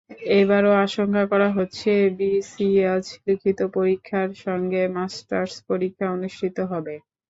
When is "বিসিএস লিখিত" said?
2.17-3.59